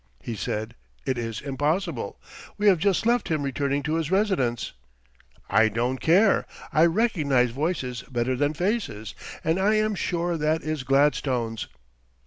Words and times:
He 0.19 0.35
said: 0.35 0.73
"It 1.05 1.19
is 1.19 1.41
impossible. 1.41 2.19
We 2.57 2.65
have 2.65 2.79
just 2.79 3.05
left 3.05 3.27
him 3.29 3.43
returning 3.43 3.83
to 3.83 3.97
his 3.97 4.09
residence." 4.09 4.73
"I 5.47 5.69
don't 5.69 5.99
care; 5.99 6.47
I 6.73 6.87
recognize 6.87 7.51
voices 7.51 8.01
better 8.09 8.35
than 8.35 8.55
faces, 8.55 9.13
and 9.43 9.59
I 9.59 9.75
am 9.75 9.93
sure 9.93 10.37
that 10.37 10.63
is 10.63 10.81
Gladstone's." 10.81 11.67